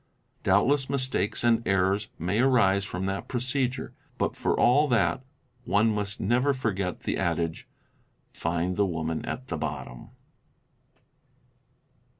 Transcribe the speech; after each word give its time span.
Doubtless 0.43 0.87
inistakes 0.89 1.43
and 1.43 1.61
errors 1.67 2.09
may 2.17 2.39
arise 2.39 2.85
from 2.85 3.05
that 3.05 3.27
procedure, 3.27 3.93
but 4.17 4.35
for 4.35 4.59
all 4.59 4.87
that 4.87 5.23
one 5.63 5.93
must 5.93 6.19
never 6.19 6.55
forget 6.55 7.01
the 7.01 7.17
adage,'' 7.17 7.67
Find 8.33 8.77
the 8.77 8.85
woman 8.87 9.23
at 9.27 9.49
the 9.49 9.57
bottom." 9.57 10.09